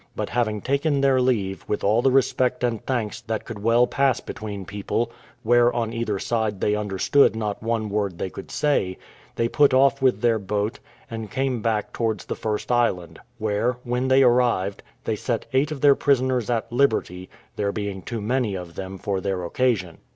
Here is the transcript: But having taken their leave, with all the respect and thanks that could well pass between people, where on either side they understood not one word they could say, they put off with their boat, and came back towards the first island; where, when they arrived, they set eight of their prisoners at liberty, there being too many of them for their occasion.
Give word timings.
But 0.15 0.29
having 0.29 0.61
taken 0.61 0.99
their 1.01 1.21
leave, 1.21 1.63
with 1.67 1.83
all 1.83 2.01
the 2.01 2.09
respect 2.09 2.63
and 2.63 2.83
thanks 2.83 3.21
that 3.21 3.45
could 3.45 3.61
well 3.61 3.85
pass 3.85 4.19
between 4.19 4.65
people, 4.65 5.11
where 5.43 5.71
on 5.71 5.93
either 5.93 6.17
side 6.17 6.59
they 6.59 6.73
understood 6.73 7.35
not 7.35 7.61
one 7.61 7.87
word 7.87 8.17
they 8.17 8.31
could 8.31 8.49
say, 8.49 8.97
they 9.35 9.47
put 9.47 9.75
off 9.75 10.01
with 10.01 10.21
their 10.21 10.39
boat, 10.39 10.79
and 11.11 11.29
came 11.29 11.61
back 11.61 11.93
towards 11.93 12.25
the 12.25 12.35
first 12.35 12.71
island; 12.71 13.19
where, 13.37 13.73
when 13.83 14.07
they 14.07 14.23
arrived, 14.23 14.81
they 15.03 15.15
set 15.15 15.45
eight 15.53 15.71
of 15.71 15.81
their 15.81 15.93
prisoners 15.93 16.49
at 16.49 16.73
liberty, 16.73 17.29
there 17.55 17.71
being 17.71 18.01
too 18.01 18.21
many 18.21 18.55
of 18.55 18.73
them 18.73 18.97
for 18.97 19.21
their 19.21 19.45
occasion. 19.45 19.99